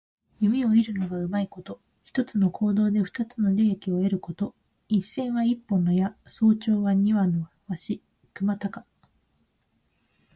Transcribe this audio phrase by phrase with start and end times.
[0.39, 1.79] 弓を射るのがうまいこと。
[2.03, 4.55] 一つの行動で二つの利益を得ること。
[4.89, 8.01] 「一箭」は一本の矢、「双雕」は二羽の鷲。
[8.33, 8.83] くまたか。